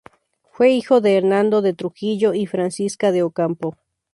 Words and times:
Fue 0.51 0.71
hijo 0.71 0.99
de 0.99 1.15
Hernando 1.15 1.61
de 1.61 1.75
Trujillo 1.75 2.33
y 2.33 2.47
Francisca 2.47 3.11
de 3.11 3.21
Ocampo. 3.21 3.77